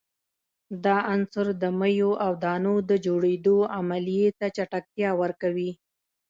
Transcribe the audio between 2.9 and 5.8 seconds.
جوړیدو عملیې ته چټکتیا ورکوي.